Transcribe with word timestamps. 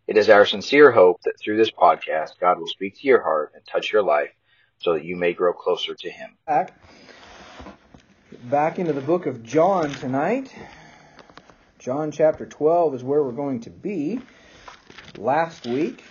It 0.08 0.18
is 0.18 0.30
our 0.30 0.46
sincere 0.46 0.92
hope 0.92 1.20
that 1.26 1.34
through 1.44 1.58
this 1.58 1.72
podcast, 1.72 2.40
God 2.40 2.60
will 2.60 2.68
speak 2.68 2.96
to 3.00 3.08
your 3.08 3.24
heart 3.24 3.52
and 3.56 3.66
touch 3.66 3.92
your 3.92 4.04
life 4.04 4.30
so 4.78 4.94
that 4.94 5.04
you 5.04 5.18
may 5.18 5.34
grow 5.34 5.52
closer 5.52 5.96
to 5.96 6.10
Him. 6.10 6.38
Back, 8.50 8.78
into 8.78 8.94
the 8.94 9.02
book 9.02 9.26
of 9.26 9.42
John 9.42 9.90
tonight. 9.90 10.54
John 11.80 12.12
chapter 12.12 12.46
12 12.46 12.94
is 12.94 13.04
where 13.04 13.24
we're 13.24 13.32
going 13.32 13.62
to 13.62 13.72
be. 13.72 14.22
Last 15.18 15.66
week, 15.66 16.04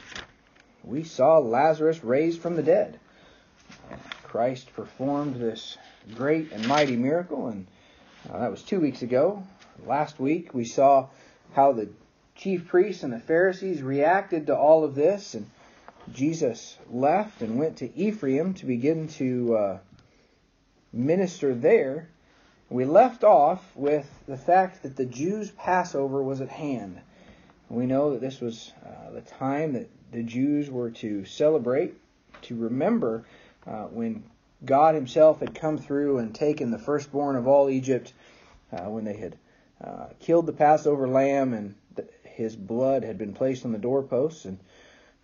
we 0.83 1.05
saw 1.05 1.39
Lazarus 1.39 2.03
raised 2.03 2.41
from 2.41 2.57
the 2.57 2.63
dead. 2.65 2.99
Christ 4.25 4.73
performed 4.75 5.37
this 5.37 5.79
great 6.17 6.51
and 6.51 6.67
mighty 6.67 6.97
miracle, 6.97 7.47
and 7.47 7.69
uh, 8.29 8.41
that 8.41 8.51
was 8.51 8.65
two 8.65 8.81
weeks 8.81 9.03
ago. 9.03 9.45
Last 9.87 10.19
week, 10.19 10.53
we 10.53 10.65
saw 10.65 11.07
how 11.53 11.71
the 11.71 11.89
chief 12.35 12.67
priests 12.67 13.05
and 13.05 13.13
the 13.13 13.21
Pharisees 13.21 13.81
reacted 13.81 14.49
to 14.49 14.57
all 14.57 14.83
of 14.83 14.97
this, 14.97 15.35
and 15.35 15.49
Jesus 16.13 16.79
left 16.91 17.43
and 17.43 17.61
went 17.61 17.77
to 17.77 17.97
Ephraim 17.97 18.55
to 18.55 18.67
begin 18.67 19.07
to 19.07 19.57
uh, 19.57 19.79
minister 20.93 21.55
there. 21.55 22.09
We 22.75 22.85
left 22.85 23.23
off 23.23 23.71
with 23.77 24.13
the 24.27 24.37
fact 24.37 24.83
that 24.83 24.97
the 24.97 25.07
Jews' 25.07 25.53
Passover 25.53 26.21
was 26.21 26.41
at 26.41 26.49
hand. 26.49 27.01
We 27.69 27.87
know 27.87 28.11
that 28.11 28.21
this 28.21 28.41
was 28.41 28.73
uh, 28.85 29.13
the 29.13 29.21
time 29.21 29.75
that 29.75 29.89
the 30.11 30.25
Jews 30.25 30.69
were 30.73 30.91
to 30.91 31.25
celebrate, 31.25 31.95
to 32.43 32.57
remember 32.57 33.27
uh, 33.65 33.85
when 33.85 34.25
God 34.65 34.97
Himself 34.97 35.39
had 35.39 35.55
come 35.55 35.79
through 35.79 36.19
and 36.19 36.35
taken 36.35 36.73
the 36.73 36.79
firstborn 36.81 37.37
of 37.37 37.47
all 37.47 37.71
Egypt, 37.71 38.13
uh, 38.73 38.91
when 38.91 39.05
they 39.05 39.19
had 39.19 39.37
uh, 39.81 40.07
killed 40.19 40.47
the 40.47 40.53
Passover 40.53 41.07
lamb 41.07 41.53
and 41.53 41.77
his 42.25 42.57
blood 42.57 43.05
had 43.05 43.19
been 43.19 43.35
placed 43.35 43.65
on 43.65 43.71
the 43.71 43.79
doorposts. 43.79 44.47
And 44.47 44.59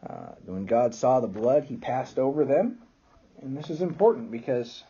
uh, 0.09 0.35
when 0.45 0.67
God 0.67 0.95
saw 0.95 1.19
the 1.19 1.27
blood, 1.27 1.65
he 1.65 1.75
passed 1.75 2.17
over 2.17 2.45
them. 2.45 2.79
And 3.43 3.57
this 3.57 3.71
is 3.71 3.83
important 3.83 4.31
because 4.31 4.85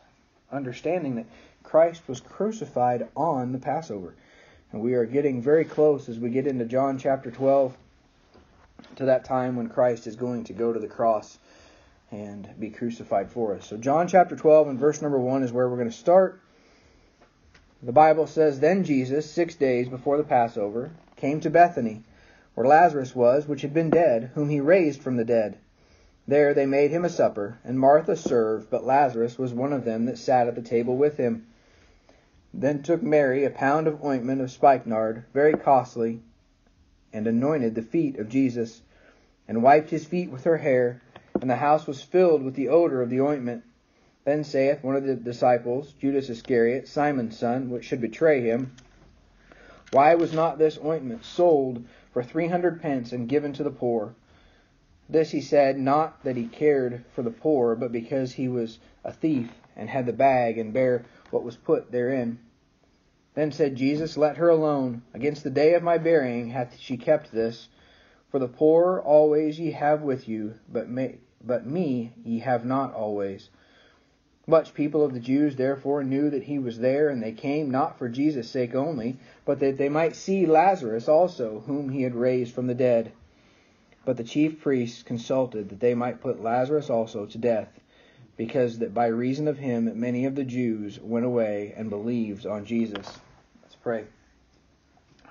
understanding 0.52 1.16
that 1.16 1.26
Christ 1.62 2.02
was 2.06 2.20
crucified 2.20 3.08
on 3.16 3.52
the 3.52 3.58
Passover. 3.58 4.14
And 4.72 4.80
we 4.80 4.94
are 4.94 5.04
getting 5.04 5.42
very 5.42 5.64
close 5.64 6.08
as 6.08 6.18
we 6.18 6.30
get 6.30 6.46
into 6.46 6.64
John 6.64 6.98
chapter 6.98 7.30
12 7.30 7.76
to 8.96 9.04
that 9.06 9.24
time 9.24 9.56
when 9.56 9.68
Christ 9.68 10.06
is 10.06 10.16
going 10.16 10.44
to 10.44 10.52
go 10.52 10.72
to 10.72 10.78
the 10.78 10.88
cross 10.88 11.38
and 12.10 12.48
be 12.58 12.70
crucified 12.70 13.30
for 13.30 13.54
us. 13.54 13.66
So, 13.66 13.76
John 13.76 14.08
chapter 14.08 14.36
12 14.36 14.68
and 14.68 14.78
verse 14.78 15.00
number 15.02 15.18
1 15.18 15.42
is 15.42 15.52
where 15.52 15.68
we're 15.68 15.76
going 15.76 15.90
to 15.90 15.96
start. 15.96 16.40
The 17.82 17.92
Bible 17.92 18.26
says, 18.26 18.60
Then 18.60 18.84
Jesus, 18.84 19.30
six 19.30 19.54
days 19.54 19.88
before 19.88 20.16
the 20.16 20.24
Passover, 20.24 20.90
came 21.16 21.40
to 21.40 21.50
Bethany 21.50 22.02
where 22.54 22.66
Lazarus 22.66 23.14
was, 23.14 23.46
which 23.46 23.62
had 23.62 23.72
been 23.72 23.90
dead, 23.90 24.32
whom 24.34 24.50
he 24.50 24.60
raised 24.60 25.00
from 25.00 25.16
the 25.16 25.24
dead. 25.24 25.56
There 26.30 26.54
they 26.54 26.64
made 26.64 26.92
him 26.92 27.04
a 27.04 27.08
supper, 27.08 27.58
and 27.64 27.76
Martha 27.76 28.14
served, 28.14 28.70
but 28.70 28.86
Lazarus 28.86 29.36
was 29.36 29.52
one 29.52 29.72
of 29.72 29.84
them 29.84 30.04
that 30.04 30.16
sat 30.16 30.46
at 30.46 30.54
the 30.54 30.62
table 30.62 30.96
with 30.96 31.16
him. 31.16 31.44
Then 32.54 32.84
took 32.84 33.02
Mary 33.02 33.44
a 33.44 33.50
pound 33.50 33.88
of 33.88 34.04
ointment 34.04 34.40
of 34.40 34.52
spikenard, 34.52 35.24
very 35.34 35.54
costly, 35.54 36.22
and 37.12 37.26
anointed 37.26 37.74
the 37.74 37.82
feet 37.82 38.16
of 38.16 38.28
Jesus, 38.28 38.82
and 39.48 39.64
wiped 39.64 39.90
his 39.90 40.04
feet 40.06 40.30
with 40.30 40.44
her 40.44 40.58
hair, 40.58 41.02
and 41.40 41.50
the 41.50 41.56
house 41.56 41.88
was 41.88 42.00
filled 42.00 42.44
with 42.44 42.54
the 42.54 42.68
odor 42.68 43.02
of 43.02 43.10
the 43.10 43.20
ointment. 43.20 43.64
Then 44.24 44.44
saith 44.44 44.84
one 44.84 44.94
of 44.94 45.02
the 45.02 45.16
disciples, 45.16 45.94
Judas 45.94 46.30
Iscariot, 46.30 46.86
Simon's 46.86 47.36
son, 47.36 47.70
which 47.70 47.86
should 47.86 48.00
betray 48.00 48.40
him, 48.40 48.76
Why 49.90 50.14
was 50.14 50.32
not 50.32 50.58
this 50.58 50.78
ointment 50.78 51.24
sold 51.24 51.84
for 52.12 52.22
three 52.22 52.46
hundred 52.46 52.80
pence 52.80 53.10
and 53.10 53.28
given 53.28 53.52
to 53.54 53.64
the 53.64 53.72
poor. 53.72 54.14
This 55.12 55.32
he 55.32 55.40
said, 55.40 55.76
not 55.76 56.22
that 56.22 56.36
he 56.36 56.46
cared 56.46 57.04
for 57.16 57.22
the 57.22 57.32
poor, 57.32 57.74
but 57.74 57.90
because 57.90 58.34
he 58.34 58.46
was 58.46 58.78
a 59.02 59.12
thief, 59.12 59.50
and 59.74 59.90
had 59.90 60.06
the 60.06 60.12
bag, 60.12 60.56
and 60.56 60.72
bare 60.72 61.04
what 61.30 61.42
was 61.42 61.56
put 61.56 61.90
therein. 61.90 62.38
Then 63.34 63.50
said 63.50 63.74
Jesus, 63.74 64.16
Let 64.16 64.36
her 64.36 64.48
alone. 64.48 65.02
Against 65.12 65.42
the 65.42 65.50
day 65.50 65.74
of 65.74 65.82
my 65.82 65.98
burying 65.98 66.50
hath 66.50 66.78
she 66.78 66.96
kept 66.96 67.32
this. 67.32 67.68
For 68.30 68.38
the 68.38 68.46
poor 68.46 69.00
always 69.00 69.58
ye 69.58 69.72
have 69.72 70.02
with 70.02 70.28
you, 70.28 70.54
but, 70.68 70.86
but 71.44 71.66
me 71.66 72.12
ye 72.22 72.38
have 72.38 72.64
not 72.64 72.94
always. 72.94 73.50
Much 74.46 74.74
people 74.74 75.04
of 75.04 75.12
the 75.12 75.18
Jews 75.18 75.56
therefore 75.56 76.04
knew 76.04 76.30
that 76.30 76.44
he 76.44 76.60
was 76.60 76.78
there, 76.78 77.08
and 77.08 77.20
they 77.20 77.32
came 77.32 77.68
not 77.68 77.98
for 77.98 78.08
Jesus' 78.08 78.48
sake 78.48 78.76
only, 78.76 79.18
but 79.44 79.58
that 79.58 79.76
they 79.76 79.88
might 79.88 80.14
see 80.14 80.46
Lazarus 80.46 81.08
also, 81.08 81.64
whom 81.66 81.88
he 81.88 82.02
had 82.02 82.14
raised 82.14 82.54
from 82.54 82.68
the 82.68 82.74
dead. 82.74 83.10
But 84.04 84.16
the 84.16 84.24
chief 84.24 84.60
priests 84.60 85.02
consulted 85.02 85.68
that 85.68 85.80
they 85.80 85.94
might 85.94 86.20
put 86.20 86.42
Lazarus 86.42 86.90
also 86.90 87.26
to 87.26 87.38
death, 87.38 87.68
because 88.36 88.78
that 88.78 88.94
by 88.94 89.06
reason 89.06 89.46
of 89.46 89.58
him 89.58 90.00
many 90.00 90.24
of 90.24 90.34
the 90.34 90.44
Jews 90.44 90.98
went 90.98 91.26
away 91.26 91.74
and 91.76 91.90
believed 91.90 92.46
on 92.46 92.64
Jesus. 92.64 93.06
Let's 93.62 93.76
pray. 93.76 94.04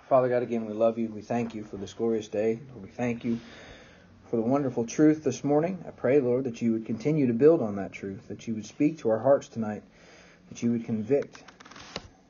Father 0.08 0.30
God, 0.30 0.44
again, 0.44 0.66
we 0.66 0.74
love 0.74 0.98
you. 0.98 1.08
We 1.08 1.22
thank 1.22 1.56
you 1.56 1.64
for 1.64 1.78
this 1.78 1.94
glorious 1.94 2.28
day. 2.28 2.60
We 2.82 2.90
thank 2.90 3.24
you 3.24 3.40
for 4.30 4.36
the 4.36 4.44
wonderful 4.44 4.86
truth 4.86 5.24
this 5.24 5.44
morning. 5.44 5.84
I 5.88 5.92
pray, 5.92 6.20
Lord, 6.20 6.44
that 6.44 6.62
you 6.62 6.74
would 6.74 6.86
continue 6.86 7.28
to 7.28 7.34
build 7.34 7.62
on 7.62 7.76
that 7.78 7.92
truth, 7.92 8.28
that 8.28 8.48
you 8.48 8.54
would 8.54 8.66
speak 8.66 9.00
to 9.00 9.10
our 9.10 9.20
hearts 9.20 9.48
tonight, 9.48 9.82
that 10.50 10.62
you 10.62 10.72
would 10.72 10.86
convict, 10.86 11.44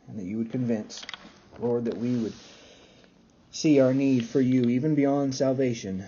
and 0.07 0.17
that 0.17 0.25
you 0.25 0.37
would 0.37 0.51
convince. 0.51 1.05
Lord, 1.59 1.85
that 1.85 1.97
we 1.97 2.15
would 2.15 2.33
see 3.51 3.81
our 3.81 3.93
need 3.93 4.25
for 4.25 4.39
you 4.39 4.63
even 4.63 4.95
beyond 4.95 5.35
salvation, 5.35 6.05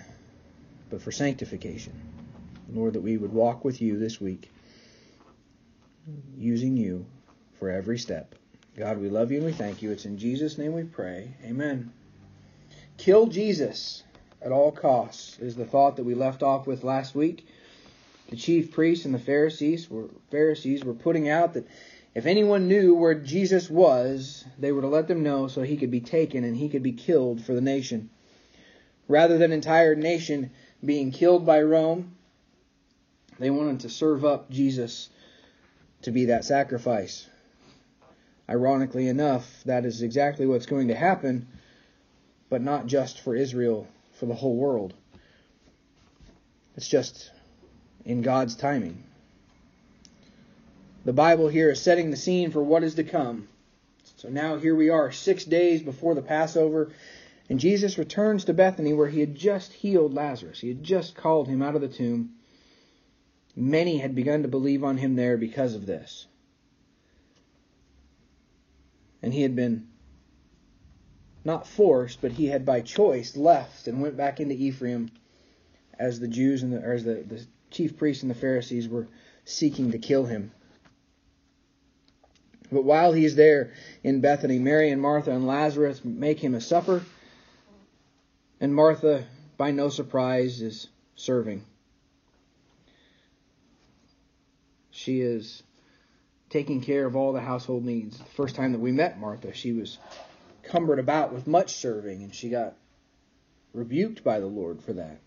but 0.92 1.00
for 1.00 1.10
sanctification. 1.10 1.94
Lord, 2.70 2.92
that 2.92 3.00
we 3.00 3.16
would 3.16 3.32
walk 3.32 3.64
with 3.64 3.80
you 3.80 3.98
this 3.98 4.20
week, 4.20 4.50
using 6.36 6.76
you 6.76 7.06
for 7.58 7.70
every 7.70 7.98
step. 7.98 8.34
God, 8.76 8.98
we 8.98 9.08
love 9.08 9.32
you 9.32 9.38
and 9.38 9.46
we 9.46 9.52
thank 9.52 9.80
you. 9.80 9.90
It's 9.90 10.04
in 10.04 10.18
Jesus' 10.18 10.58
name 10.58 10.74
we 10.74 10.84
pray. 10.84 11.34
Amen. 11.44 11.90
Kill 12.98 13.26
Jesus 13.26 14.02
at 14.42 14.52
all 14.52 14.70
costs 14.70 15.38
is 15.38 15.56
the 15.56 15.64
thought 15.64 15.96
that 15.96 16.04
we 16.04 16.14
left 16.14 16.42
off 16.42 16.66
with 16.66 16.84
last 16.84 17.14
week. 17.14 17.46
The 18.28 18.36
chief 18.36 18.70
priests 18.72 19.06
and 19.06 19.14
the 19.14 19.18
Pharisees 19.18 19.90
were 19.90 20.10
Pharisees 20.30 20.84
were 20.84 20.94
putting 20.94 21.26
out 21.26 21.54
that 21.54 21.66
if 22.14 22.26
anyone 22.26 22.68
knew 22.68 22.94
where 22.94 23.14
Jesus 23.14 23.70
was, 23.70 24.44
they 24.58 24.72
were 24.72 24.82
to 24.82 24.88
let 24.88 25.08
them 25.08 25.22
know 25.22 25.48
so 25.48 25.62
he 25.62 25.78
could 25.78 25.90
be 25.90 26.00
taken 26.00 26.44
and 26.44 26.54
he 26.54 26.68
could 26.68 26.82
be 26.82 26.92
killed 26.92 27.42
for 27.42 27.54
the 27.54 27.62
nation. 27.62 28.10
Rather 29.08 29.38
than 29.38 29.52
entire 29.52 29.94
nation 29.94 30.50
being 30.84 31.10
killed 31.10 31.46
by 31.46 31.62
Rome, 31.62 32.14
they 33.38 33.50
wanted 33.50 33.80
to 33.80 33.88
serve 33.88 34.24
up 34.24 34.50
Jesus 34.50 35.08
to 36.02 36.10
be 36.10 36.26
that 36.26 36.44
sacrifice. 36.44 37.28
Ironically 38.48 39.08
enough, 39.08 39.62
that 39.64 39.84
is 39.84 40.02
exactly 40.02 40.46
what's 40.46 40.66
going 40.66 40.88
to 40.88 40.94
happen, 40.94 41.46
but 42.50 42.60
not 42.60 42.86
just 42.86 43.20
for 43.20 43.34
Israel 43.34 43.86
for 44.14 44.26
the 44.26 44.34
whole 44.34 44.56
world. 44.56 44.94
It's 46.76 46.88
just 46.88 47.30
in 48.04 48.22
God's 48.22 48.56
timing. 48.56 49.02
The 51.04 51.12
Bible 51.12 51.48
here 51.48 51.70
is 51.70 51.80
setting 51.80 52.10
the 52.10 52.16
scene 52.16 52.50
for 52.50 52.62
what 52.62 52.82
is 52.82 52.94
to 52.96 53.04
come. 53.04 53.48
So 54.16 54.28
now 54.28 54.56
here 54.56 54.74
we 54.74 54.88
are, 54.88 55.10
six 55.10 55.44
days 55.44 55.82
before 55.82 56.14
the 56.14 56.22
Passover, 56.22 56.92
and 57.52 57.60
Jesus 57.60 57.98
returns 57.98 58.46
to 58.46 58.54
Bethany 58.54 58.94
where 58.94 59.10
he 59.10 59.20
had 59.20 59.34
just 59.34 59.74
healed 59.74 60.14
Lazarus. 60.14 60.58
He 60.58 60.68
had 60.68 60.82
just 60.82 61.14
called 61.14 61.48
him 61.48 61.60
out 61.60 61.74
of 61.74 61.82
the 61.82 61.88
tomb. 61.88 62.30
Many 63.54 63.98
had 63.98 64.14
begun 64.14 64.40
to 64.40 64.48
believe 64.48 64.82
on 64.82 64.96
him 64.96 65.16
there 65.16 65.36
because 65.36 65.74
of 65.74 65.84
this. 65.84 66.26
And 69.20 69.34
he 69.34 69.42
had 69.42 69.54
been 69.54 69.88
not 71.44 71.66
forced, 71.66 72.22
but 72.22 72.32
he 72.32 72.46
had 72.46 72.64
by 72.64 72.80
choice 72.80 73.36
left 73.36 73.86
and 73.86 74.00
went 74.00 74.16
back 74.16 74.40
into 74.40 74.54
Ephraim 74.54 75.10
as 75.98 76.20
the 76.20 76.28
Jews 76.28 76.62
and 76.62 76.72
the, 76.72 76.80
as 76.80 77.04
the, 77.04 77.16
the 77.16 77.44
chief 77.70 77.98
priests 77.98 78.22
and 78.22 78.30
the 78.30 78.34
Pharisees 78.34 78.88
were 78.88 79.08
seeking 79.44 79.90
to 79.90 79.98
kill 79.98 80.24
him. 80.24 80.52
But 82.70 82.84
while 82.84 83.12
he's 83.12 83.36
there 83.36 83.74
in 84.02 84.22
Bethany, 84.22 84.58
Mary 84.58 84.90
and 84.90 85.02
Martha 85.02 85.32
and 85.32 85.46
Lazarus 85.46 86.02
make 86.02 86.40
him 86.40 86.54
a 86.54 86.60
supper, 86.62 87.02
and 88.62 88.72
Martha, 88.72 89.24
by 89.56 89.72
no 89.72 89.88
surprise, 89.88 90.62
is 90.62 90.86
serving. 91.16 91.64
She 94.92 95.20
is 95.20 95.64
taking 96.48 96.80
care 96.80 97.04
of 97.04 97.16
all 97.16 97.32
the 97.32 97.40
household 97.40 97.84
needs. 97.84 98.18
The 98.18 98.24
first 98.24 98.54
time 98.54 98.70
that 98.70 98.78
we 98.78 98.92
met 98.92 99.18
Martha, 99.18 99.52
she 99.52 99.72
was 99.72 99.98
cumbered 100.62 101.00
about 101.00 101.32
with 101.32 101.48
much 101.48 101.74
serving, 101.74 102.22
and 102.22 102.32
she 102.32 102.50
got 102.50 102.74
rebuked 103.74 104.22
by 104.22 104.38
the 104.38 104.46
Lord 104.46 104.80
for 104.80 104.92
that. 104.92 105.18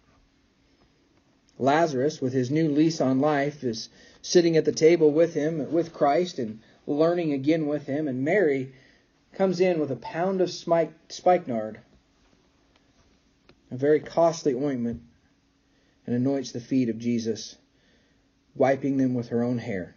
Lazarus, 1.59 2.21
with 2.21 2.31
his 2.31 2.49
new 2.49 2.69
lease 2.69 3.01
on 3.01 3.19
life, 3.19 3.65
is 3.65 3.89
sitting 4.21 4.55
at 4.55 4.63
the 4.63 4.71
table 4.71 5.11
with 5.11 5.33
him, 5.33 5.73
with 5.73 5.93
Christ, 5.93 6.39
and 6.39 6.61
learning 6.87 7.33
again 7.33 7.67
with 7.67 7.85
him. 7.85 8.07
And 8.07 8.23
Mary 8.23 8.73
comes 9.33 9.59
in 9.59 9.81
with 9.81 9.91
a 9.91 9.97
pound 9.97 10.39
of 10.39 10.49
spikenard, 10.49 11.81
a 13.75 13.77
very 13.77 13.99
costly 13.99 14.53
ointment, 14.55 15.01
and 16.07 16.15
anoints 16.15 16.53
the 16.53 16.61
feet 16.61 16.87
of 16.87 16.97
Jesus, 16.97 17.57
wiping 18.55 18.97
them 18.97 19.13
with 19.13 19.29
her 19.29 19.43
own 19.43 19.57
hair. 19.57 19.95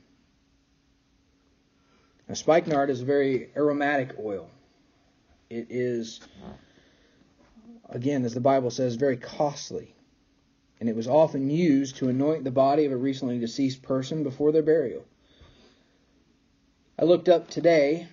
Now, 2.28 2.34
spikenard 2.34 2.90
is 2.90 3.02
a 3.02 3.04
very 3.04 3.50
aromatic 3.56 4.16
oil. 4.18 4.50
It 5.48 5.68
is, 5.70 6.20
again, 7.88 8.24
as 8.24 8.34
the 8.34 8.40
Bible 8.40 8.70
says, 8.70 8.96
very 8.96 9.16
costly. 9.16 9.94
And 10.80 10.88
it 10.88 10.96
was 10.96 11.06
often 11.06 11.48
used 11.48 11.96
to 11.96 12.08
anoint 12.08 12.44
the 12.44 12.50
body 12.50 12.84
of 12.84 12.92
a 12.92 12.96
recently 12.96 13.38
deceased 13.38 13.82
person 13.82 14.24
before 14.24 14.50
their 14.50 14.62
burial. 14.62 15.04
I 16.98 17.04
looked 17.04 17.28
up 17.28 17.48
today 17.48 18.08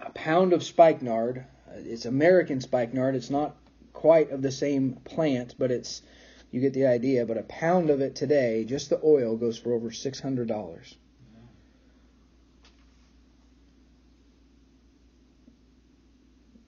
a 0.00 0.10
pound 0.10 0.54
of 0.54 0.64
spikenard. 0.64 1.44
Uh, 1.68 1.74
it's 1.76 2.06
American 2.06 2.60
spikenard. 2.60 3.14
It's 3.14 3.30
not 3.30 3.56
quite 4.02 4.32
of 4.32 4.42
the 4.42 4.50
same 4.50 4.94
plant, 5.04 5.54
but 5.60 5.70
it's 5.70 6.02
you 6.50 6.60
get 6.60 6.72
the 6.72 6.86
idea. 6.86 7.24
But 7.24 7.38
a 7.38 7.44
pound 7.44 7.88
of 7.88 8.00
it 8.00 8.16
today, 8.16 8.64
just 8.64 8.90
the 8.90 9.00
oil, 9.04 9.36
goes 9.36 9.56
for 9.56 9.72
over 9.72 9.92
six 9.92 10.18
hundred 10.18 10.48
dollars. 10.48 10.96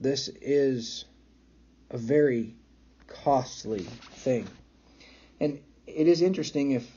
This 0.01 0.29
is 0.41 1.07
a 1.91 1.99
very 1.99 2.55
costly 3.09 3.83
thing. 4.23 4.47
And 5.41 5.59
it 5.89 6.07
is 6.07 6.23
interesting 6.23 6.71
if 6.71 6.89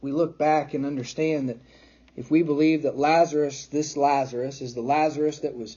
we 0.00 0.12
look 0.12 0.38
back 0.38 0.72
and 0.72 0.86
understand 0.86 1.50
that 1.50 1.58
if 2.16 2.30
we 2.30 2.42
believe 2.42 2.84
that 2.84 2.96
Lazarus, 2.96 3.66
this 3.66 3.98
Lazarus, 3.98 4.62
is 4.62 4.72
the 4.72 4.80
Lazarus 4.80 5.40
that 5.40 5.54
was 5.54 5.76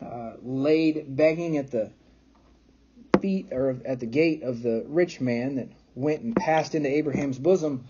uh, 0.00 0.34
laid 0.40 1.14
begging 1.14 1.58
at 1.58 1.70
the 1.70 1.90
feet 3.24 3.48
or 3.52 3.74
at 3.86 4.00
the 4.00 4.06
gate 4.06 4.42
of 4.42 4.62
the 4.62 4.84
rich 4.86 5.18
man 5.18 5.54
that 5.54 5.68
went 5.94 6.20
and 6.20 6.36
passed 6.36 6.74
into 6.74 6.90
Abraham's 6.90 7.38
bosom, 7.38 7.86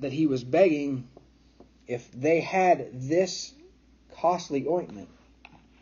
that 0.00 0.10
he 0.10 0.26
was 0.26 0.42
begging, 0.42 1.06
if 1.86 2.10
they 2.10 2.40
had 2.40 2.88
this 2.92 3.54
costly 4.16 4.66
ointment, 4.66 5.08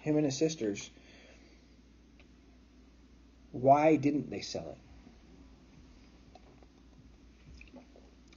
him 0.00 0.18
and 0.18 0.26
his 0.26 0.36
sisters, 0.36 0.90
why 3.52 3.96
didn't 3.96 4.28
they 4.28 4.42
sell 4.42 4.76
it? 7.72 7.78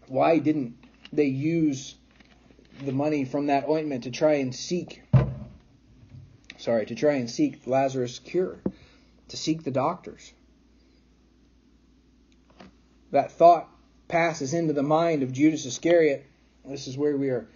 Why 0.08 0.40
didn't 0.40 0.78
they 1.12 1.26
use 1.26 1.96
the 2.86 2.94
money 2.94 3.26
from 3.26 3.48
that 3.48 3.68
ointment 3.68 4.06
to 4.06 4.12
try 4.12 4.36
and 4.36 4.56
seek 4.56 5.02
sorry, 6.64 6.86
to 6.86 6.96
try 6.96 7.16
and 7.16 7.30
seek 7.30 7.68
Lazarus' 7.68 8.20
cure, 8.20 8.58
to 9.30 9.38
seek 9.38 9.64
the 9.64 9.72
doctors? 9.72 10.34
That 13.12 13.32
thought 13.32 13.70
passes 14.08 14.54
into 14.54 14.74
the 14.74 14.84
mind 14.84 15.24
of 15.24 15.32
Judas 15.32 15.66
Iscariot. 15.66 16.26
This 16.66 16.88
is 16.88 16.98
where 16.98 17.18
we 17.18 17.30
are 17.30 17.48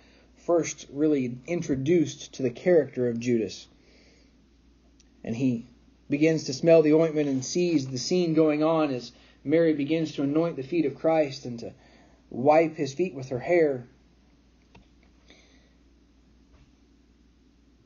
first 0.45 0.87
really 0.91 1.37
introduced 1.45 2.33
to 2.33 2.43
the 2.43 2.49
character 2.49 3.09
of 3.09 3.19
Judas. 3.19 3.67
And 5.23 5.35
he 5.35 5.65
begins 6.09 6.45
to 6.45 6.53
smell 6.53 6.81
the 6.81 6.93
ointment 6.93 7.27
and 7.27 7.43
sees 7.43 7.87
the 7.87 7.97
scene 7.97 8.33
going 8.33 8.63
on 8.63 8.91
as 8.91 9.11
Mary 9.43 9.73
begins 9.73 10.13
to 10.13 10.23
anoint 10.23 10.55
the 10.55 10.63
feet 10.63 10.85
of 10.85 10.95
Christ 10.95 11.45
and 11.45 11.59
to 11.59 11.73
wipe 12.29 12.75
his 12.75 12.93
feet 12.93 13.13
with 13.13 13.29
her 13.29 13.39
hair. 13.39 13.87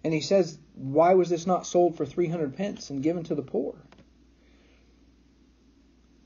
And 0.03 0.13
he 0.13 0.21
says, 0.21 0.57
Why 0.81 1.13
was 1.13 1.29
this 1.29 1.45
not 1.45 1.67
sold 1.67 1.95
for 1.95 2.07
300 2.07 2.55
pence 2.55 2.89
and 2.89 3.03
given 3.03 3.23
to 3.25 3.35
the 3.35 3.43
poor? 3.43 3.75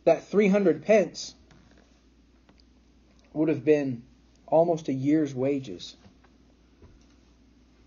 That 0.05 0.23
300 0.23 0.83
pence 0.83 1.35
would 3.33 3.49
have 3.49 3.65
been 3.65 4.03
almost 4.47 4.87
a 4.87 4.93
year's 4.93 5.35
wages 5.35 5.97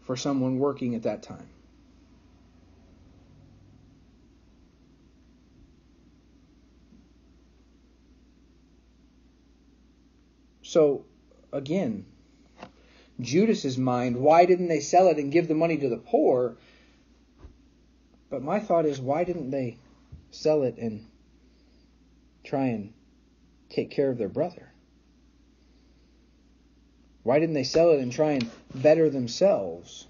for 0.03 0.15
someone 0.15 0.59
working 0.59 0.94
at 0.94 1.05
that 1.05 1.23
time. 1.23 1.49
So, 10.61 11.06
again, 11.50 12.05
Judas's 13.20 13.76
mind, 13.76 14.17
why 14.17 14.44
didn't 14.44 14.69
they 14.69 14.81
sell 14.81 15.09
it 15.09 15.19
and 15.19 15.32
give 15.32 15.49
the 15.49 15.55
money 15.55 15.76
to 15.76 15.88
the 15.88 15.97
poor? 15.97 16.56
But 18.31 18.43
my 18.43 18.61
thought 18.61 18.87
is, 18.87 19.00
why 19.00 19.25
didn't 19.25 19.50
they 19.50 19.79
sell 20.31 20.62
it 20.62 20.76
and 20.79 21.05
try 22.44 22.67
and 22.67 22.93
take 23.70 23.91
care 23.91 24.11
of 24.11 24.19
their 24.19 24.29
brother? 24.29 24.73
Why 27.23 27.38
didn't 27.38 27.55
they 27.55 27.65
sell 27.65 27.91
it 27.91 28.00
and 28.00 28.12
try 28.12 28.32
and 28.32 28.50
better 28.75 29.11
themselves? 29.11 30.06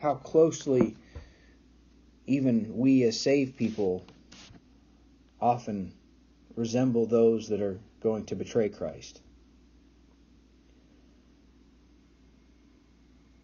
How 0.00 0.14
closely 0.14 0.96
even 2.26 2.76
we 2.76 3.02
as 3.04 3.20
saved 3.20 3.56
people 3.56 4.04
often 5.40 5.92
resemble 6.56 7.06
those 7.06 7.48
that 7.48 7.60
are 7.60 7.78
going 8.00 8.24
to 8.26 8.36
betray 8.36 8.68
Christ. 8.68 9.20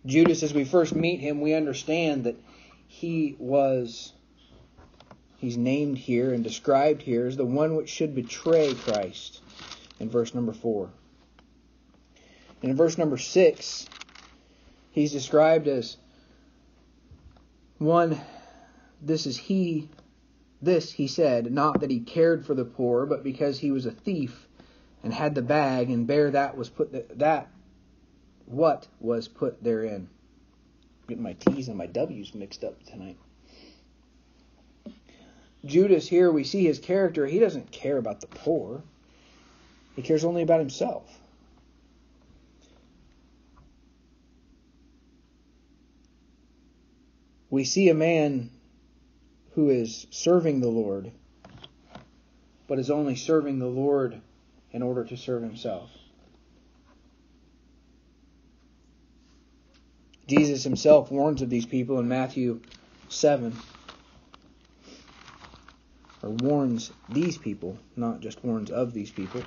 Judas, 0.08 0.42
as 0.42 0.54
we 0.54 0.64
first 0.64 0.94
meet 0.94 1.20
him, 1.20 1.42
we 1.42 1.52
understand 1.52 2.24
that 2.24 2.40
he 2.86 3.36
was, 3.38 4.14
he's 5.36 5.58
named 5.58 5.98
here 5.98 6.32
and 6.32 6.42
described 6.42 7.02
here 7.02 7.26
as 7.26 7.36
the 7.36 7.44
one 7.44 7.76
which 7.76 7.90
should 7.90 8.14
betray 8.14 8.72
Christ 8.72 9.42
in 10.00 10.08
verse 10.08 10.34
number 10.34 10.54
4. 10.54 10.88
And 12.62 12.70
in 12.70 12.76
verse 12.76 12.96
number 12.96 13.18
6, 13.18 13.86
he's 14.92 15.12
described 15.12 15.68
as 15.68 15.98
one, 17.76 18.18
this 19.02 19.26
is 19.26 19.36
he 19.36 19.90
this 20.60 20.90
he 20.90 21.06
said, 21.06 21.52
not 21.52 21.80
that 21.80 21.90
he 21.90 22.00
cared 22.00 22.44
for 22.44 22.54
the 22.54 22.64
poor, 22.64 23.06
but 23.06 23.22
because 23.22 23.60
he 23.60 23.70
was 23.70 23.86
a 23.86 23.92
thief 23.92 24.48
and 25.04 25.12
had 25.12 25.34
the 25.36 25.42
bag 25.42 25.88
and 25.90 26.06
bare 26.06 26.32
that 26.32 26.56
was 26.56 26.68
put 26.68 26.90
th- 26.90 27.06
that 27.14 27.48
what 28.48 28.86
was 29.00 29.28
put 29.28 29.62
therein. 29.62 30.08
Getting 31.06 31.22
my 31.22 31.34
T's 31.34 31.68
and 31.68 31.76
my 31.76 31.86
W's 31.86 32.34
mixed 32.34 32.64
up 32.64 32.82
tonight. 32.84 33.16
Judas 35.64 36.08
here 36.08 36.30
we 36.30 36.44
see 36.44 36.64
his 36.64 36.78
character, 36.78 37.26
he 37.26 37.38
doesn't 37.38 37.70
care 37.70 37.98
about 37.98 38.20
the 38.20 38.26
poor. 38.26 38.82
He 39.96 40.02
cares 40.02 40.24
only 40.24 40.42
about 40.42 40.60
himself. 40.60 41.18
We 47.50 47.64
see 47.64 47.88
a 47.88 47.94
man 47.94 48.50
who 49.54 49.70
is 49.70 50.06
serving 50.10 50.60
the 50.60 50.68
Lord, 50.68 51.10
but 52.68 52.78
is 52.78 52.90
only 52.90 53.16
serving 53.16 53.58
the 53.58 53.66
Lord 53.66 54.20
in 54.70 54.82
order 54.82 55.04
to 55.04 55.16
serve 55.16 55.42
himself. 55.42 55.90
Jesus 60.28 60.62
himself 60.62 61.10
warns 61.10 61.40
of 61.40 61.48
these 61.48 61.64
people 61.64 61.98
in 61.98 62.06
Matthew 62.06 62.60
7, 63.08 63.56
or 66.22 66.28
warns 66.28 66.92
these 67.08 67.38
people, 67.38 67.78
not 67.96 68.20
just 68.20 68.44
warns 68.44 68.70
of 68.70 68.92
these 68.92 69.10
people. 69.10 69.42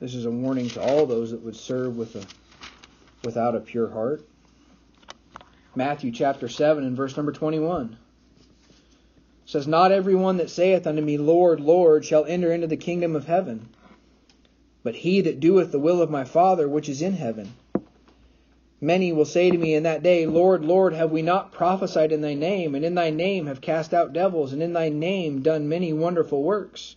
This 0.00 0.14
is 0.14 0.24
a 0.24 0.30
warning 0.30 0.68
to 0.70 0.82
all 0.82 1.04
those 1.04 1.32
that 1.32 1.42
would 1.42 1.54
serve 1.54 1.98
with 1.98 2.16
a, 2.16 2.24
without 3.22 3.54
a 3.54 3.60
pure 3.60 3.90
heart. 3.90 4.26
Matthew 5.74 6.12
chapter 6.12 6.48
7 6.48 6.82
and 6.82 6.96
verse 6.96 7.14
number 7.14 7.32
21 7.32 7.98
says, 9.44 9.66
Not 9.68 9.92
every 9.92 10.14
one 10.14 10.38
that 10.38 10.48
saith 10.48 10.86
unto 10.86 11.02
me, 11.02 11.18
Lord, 11.18 11.60
Lord, 11.60 12.06
shall 12.06 12.24
enter 12.24 12.50
into 12.50 12.68
the 12.68 12.76
kingdom 12.78 13.14
of 13.14 13.26
heaven, 13.26 13.68
but 14.84 14.96
he 14.96 15.22
that 15.22 15.40
doeth 15.40 15.72
the 15.72 15.78
will 15.80 16.00
of 16.00 16.10
my 16.10 16.22
Father 16.22 16.68
which 16.68 16.88
is 16.88 17.02
in 17.02 17.14
heaven. 17.14 17.54
Many 18.80 19.12
will 19.12 19.24
say 19.24 19.50
to 19.50 19.56
me 19.56 19.72
in 19.74 19.84
that 19.84 20.02
day, 20.02 20.26
Lord, 20.26 20.62
Lord, 20.62 20.92
have 20.92 21.10
we 21.10 21.22
not 21.22 21.52
prophesied 21.52 22.12
in 22.12 22.20
thy 22.20 22.34
name, 22.34 22.74
and 22.74 22.84
in 22.84 22.94
thy 22.94 23.08
name 23.08 23.46
have 23.46 23.62
cast 23.62 23.94
out 23.94 24.12
devils, 24.12 24.52
and 24.52 24.62
in 24.62 24.74
thy 24.74 24.90
name 24.90 25.40
done 25.40 25.70
many 25.70 25.94
wonderful 25.94 26.42
works? 26.42 26.94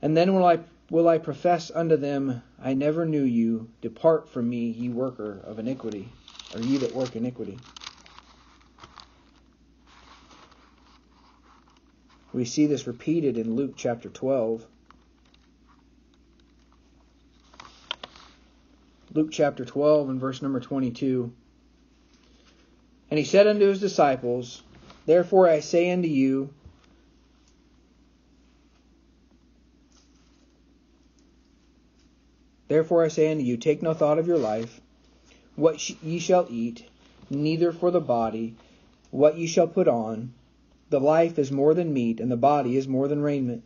And 0.00 0.16
then 0.16 0.32
will 0.34 0.44
I 0.44 0.60
will 0.88 1.08
I 1.08 1.18
profess 1.18 1.72
unto 1.74 1.96
them, 1.96 2.42
I 2.62 2.74
never 2.74 3.04
knew 3.04 3.24
you. 3.24 3.70
Depart 3.82 4.28
from 4.28 4.48
me, 4.48 4.70
ye 4.70 4.88
worker 4.88 5.40
of 5.44 5.58
iniquity, 5.58 6.12
or 6.54 6.60
ye 6.60 6.76
that 6.76 6.94
work 6.94 7.16
iniquity. 7.16 7.58
We 12.32 12.44
see 12.44 12.66
this 12.66 12.86
repeated 12.86 13.36
in 13.36 13.56
Luke 13.56 13.72
chapter 13.74 14.08
12. 14.08 14.64
Luke 19.18 19.32
chapter 19.32 19.64
12 19.64 20.10
and 20.10 20.20
verse 20.20 20.42
number 20.42 20.60
22. 20.60 21.32
And 23.10 23.18
he 23.18 23.24
said 23.24 23.48
unto 23.48 23.66
his 23.66 23.80
disciples, 23.80 24.62
Therefore 25.06 25.48
I 25.48 25.58
say 25.58 25.90
unto 25.90 26.06
you, 26.06 26.50
Therefore 32.68 33.02
I 33.02 33.08
say 33.08 33.32
unto 33.32 33.42
you, 33.42 33.56
take 33.56 33.82
no 33.82 33.92
thought 33.92 34.20
of 34.20 34.28
your 34.28 34.38
life, 34.38 34.80
what 35.56 35.90
ye 36.00 36.20
shall 36.20 36.46
eat, 36.48 36.84
neither 37.28 37.72
for 37.72 37.90
the 37.90 38.00
body, 38.00 38.54
what 39.10 39.36
ye 39.36 39.48
shall 39.48 39.66
put 39.66 39.88
on. 39.88 40.32
The 40.90 41.00
life 41.00 41.40
is 41.40 41.50
more 41.50 41.74
than 41.74 41.92
meat, 41.92 42.20
and 42.20 42.30
the 42.30 42.36
body 42.36 42.76
is 42.76 42.86
more 42.86 43.08
than 43.08 43.22
raiment. 43.22 43.64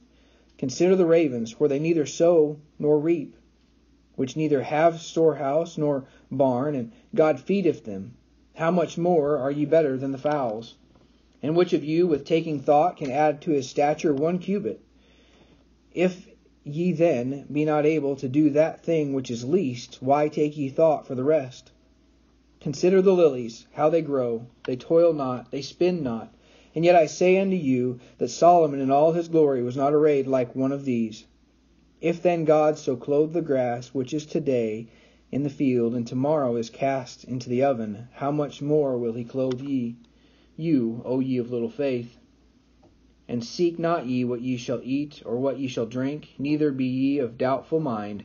Consider 0.57 0.97
the 0.97 1.05
ravens, 1.05 1.51
for 1.53 1.69
they 1.69 1.79
neither 1.79 2.07
sow 2.07 2.57
nor 2.79 2.99
reap, 2.99 3.37
which 4.17 4.37
neither 4.37 4.63
have 4.63 5.01
storehouse 5.01 5.79
nor 5.79 6.05
barn, 6.31 6.75
and 6.75 6.93
God 7.15 7.41
feedeth 7.41 7.85
them. 7.85 8.15
How 8.55 8.71
much 8.71 8.99
more 8.99 9.39
are 9.39 9.51
ye 9.51 9.65
better 9.65 9.97
than 9.97 10.13
the 10.13 10.19
fowls? 10.19 10.75
And 11.43 11.57
which 11.57 11.73
of 11.73 11.83
you, 11.83 12.07
with 12.07 12.25
taking 12.25 12.61
thought, 12.61 12.97
can 12.97 13.11
add 13.11 13.41
to 13.43 13.51
his 13.53 13.69
stature 13.69 14.15
one 14.15 14.39
cubit? 14.39 14.81
If 15.95 16.29
ye 16.65 16.93
then 16.93 17.47
be 17.51 17.65
not 17.65 17.85
able 17.85 18.15
to 18.17 18.29
do 18.29 18.51
that 18.51 18.85
thing 18.85 19.13
which 19.13 19.31
is 19.31 19.45
least, 19.45 19.99
why 20.01 20.29
take 20.29 20.57
ye 20.57 20.69
thought 20.69 21.07
for 21.07 21.15
the 21.15 21.25
rest? 21.25 21.73
Consider 22.61 23.03
the 23.03 23.13
lilies, 23.13 23.67
how 23.73 23.89
they 23.89 24.03
grow. 24.03 24.47
They 24.67 24.77
toil 24.77 25.13
not, 25.13 25.51
they 25.51 25.63
spin 25.63 26.03
not. 26.03 26.33
And 26.75 26.85
yet 26.85 26.95
I 26.95 27.07
say 27.07 27.39
unto 27.39 27.57
you 27.57 27.99
that 28.19 28.29
Solomon 28.29 28.81
in 28.81 28.91
all 28.91 29.13
his 29.13 29.29
glory 29.29 29.63
was 29.63 29.77
not 29.77 29.93
arrayed 29.93 30.27
like 30.27 30.55
one 30.55 30.71
of 30.71 30.85
these. 30.85 31.25
If 32.03 32.21
then 32.21 32.45
God 32.45 32.79
so 32.79 32.97
clothe 32.97 33.33
the 33.33 33.41
grass, 33.41 33.95
which 33.95 34.13
is 34.13 34.27
today 34.27 34.89
in 35.31 35.45
the 35.45 35.49
field, 35.49 35.95
and 35.95 36.05
tomorrow 36.05 36.57
is 36.57 36.69
cast 36.69 37.23
into 37.23 37.49
the 37.49 37.63
oven, 37.63 38.09
how 38.15 38.33
much 38.33 38.61
more 38.61 38.99
will 38.99 39.13
he 39.13 39.23
clothe 39.23 39.61
ye? 39.61 39.95
You, 40.57 41.03
O 41.05 41.21
ye 41.21 41.37
of 41.37 41.53
little 41.53 41.71
faith. 41.71 42.19
And 43.29 43.45
seek 43.45 43.79
not 43.79 44.07
ye 44.07 44.25
what 44.25 44.41
ye 44.43 44.57
shall 44.57 44.81
eat, 44.83 45.23
or 45.25 45.39
what 45.39 45.61
ye 45.61 45.69
shall 45.69 45.87
drink, 45.87 46.31
neither 46.41 46.73
be 46.73 46.87
ye 46.87 47.19
of 47.19 47.39
doubtful 47.39 47.79
mind. 47.79 48.25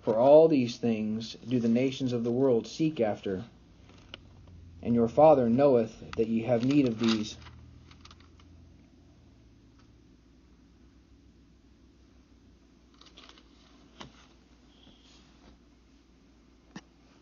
For 0.00 0.16
all 0.16 0.48
these 0.48 0.78
things 0.78 1.36
do 1.46 1.60
the 1.60 1.68
nations 1.68 2.14
of 2.14 2.24
the 2.24 2.32
world 2.32 2.66
seek 2.66 3.00
after. 3.00 3.44
And 4.82 4.94
your 4.94 5.08
Father 5.08 5.50
knoweth 5.50 6.16
that 6.16 6.28
ye 6.28 6.44
have 6.44 6.64
need 6.64 6.86
of 6.86 7.00
these. 7.00 7.36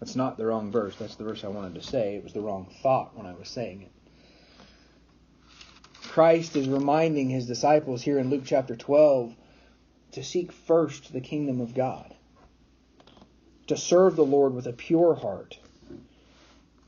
That's 0.03 0.17
not 0.17 0.37
the 0.37 0.47
wrong 0.47 0.73
verse. 0.73 0.97
That's 0.97 1.15
the 1.15 1.23
verse 1.23 1.45
I 1.45 1.49
wanted 1.49 1.77
to 1.77 1.81
say. 1.81 2.17
It 2.17 2.25
was 2.25 2.33
the 2.33 2.41
wrong 2.41 2.67
thought 2.83 3.17
when 3.17 3.25
I 3.25 3.35
was 3.35 3.49
saying 3.49 3.83
it. 3.83 3.93
Christ 6.09 6.57
is 6.57 6.69
reminding 6.69 7.31
his 7.31 7.47
disciples 7.47 8.03
here 8.03 8.19
in 8.19 8.29
Luke 8.29 8.43
chapter 8.45 8.75
12 8.75 9.33
to 10.11 10.25
seek 10.25 10.51
first 10.51 11.13
the 11.13 11.21
kingdom 11.21 11.61
of 11.61 11.73
God, 11.73 12.17
to 13.69 13.77
serve 13.77 14.17
the 14.17 14.25
Lord 14.25 14.55
with 14.55 14.67
a 14.67 14.73
pure 14.73 15.15
heart, 15.15 15.61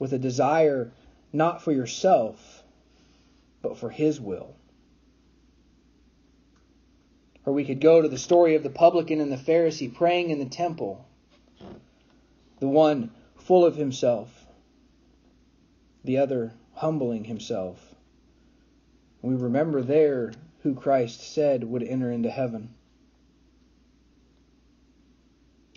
with 0.00 0.12
a 0.12 0.18
desire 0.18 0.90
not 1.32 1.62
for 1.62 1.70
yourself, 1.70 2.64
but 3.62 3.78
for 3.78 3.90
his 3.90 4.20
will. 4.20 4.56
Or 7.46 7.52
we 7.52 7.64
could 7.64 7.80
go 7.80 8.02
to 8.02 8.08
the 8.08 8.18
story 8.18 8.56
of 8.56 8.64
the 8.64 8.70
publican 8.70 9.20
and 9.20 9.30
the 9.30 9.36
Pharisee 9.36 9.94
praying 9.94 10.30
in 10.30 10.40
the 10.40 10.46
temple, 10.46 11.06
the 12.64 12.68
one 12.68 13.10
full 13.36 13.64
of 13.64 13.76
himself, 13.76 14.46
the 16.02 16.18
other 16.18 16.52
humbling 16.74 17.24
himself 17.24 17.94
we 19.24 19.34
remember 19.34 19.80
there 19.80 20.32
who 20.62 20.74
Christ 20.74 21.32
said 21.32 21.64
would 21.64 21.82
enter 21.82 22.12
into 22.12 22.28
heaven 22.28 22.74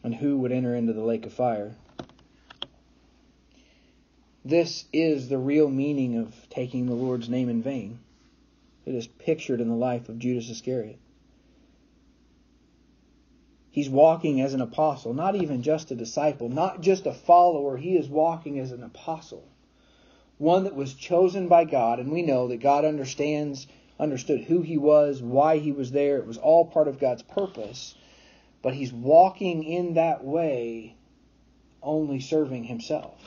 and 0.03 0.13
who 0.13 0.37
would 0.39 0.51
enter 0.51 0.75
into 0.75 0.91
the 0.91 1.01
lake 1.03 1.25
of 1.25 1.31
fire. 1.31 1.73
This 4.43 4.83
is 4.91 5.29
the 5.29 5.37
real 5.37 5.69
meaning 5.69 6.17
of 6.17 6.35
taking 6.49 6.87
the 6.87 6.93
Lord's 6.93 7.29
name 7.29 7.47
in 7.47 7.61
vain. 7.61 7.99
It 8.85 8.95
is 8.95 9.07
pictured 9.07 9.61
in 9.61 9.69
the 9.69 9.75
life 9.75 10.09
of 10.09 10.19
Judas 10.19 10.49
Iscariot. 10.49 10.99
He's 13.77 13.91
walking 13.91 14.41
as 14.41 14.55
an 14.55 14.61
apostle, 14.61 15.13
not 15.13 15.35
even 15.35 15.61
just 15.61 15.91
a 15.91 15.95
disciple, 15.95 16.49
not 16.49 16.81
just 16.81 17.05
a 17.05 17.13
follower. 17.13 17.77
He 17.77 17.95
is 17.95 18.09
walking 18.09 18.57
as 18.57 18.71
an 18.71 18.81
apostle 18.81 19.47
one 20.39 20.63
that 20.63 20.75
was 20.75 20.95
chosen 20.95 21.47
by 21.47 21.63
God, 21.63 21.99
and 21.99 22.11
we 22.11 22.23
know 22.23 22.47
that 22.47 22.57
God 22.57 22.85
understands, 22.85 23.67
understood 23.99 24.41
who 24.41 24.63
he 24.63 24.79
was, 24.79 25.21
why 25.21 25.59
he 25.59 25.71
was 25.71 25.91
there. 25.91 26.17
It 26.17 26.25
was 26.25 26.39
all 26.39 26.65
part 26.65 26.87
of 26.87 26.99
God's 26.99 27.21
purpose. 27.21 27.93
But 28.63 28.73
he's 28.73 28.91
walking 28.91 29.63
in 29.63 29.93
that 29.93 30.23
way 30.23 30.95
only 31.83 32.19
serving 32.19 32.63
himself. 32.63 33.19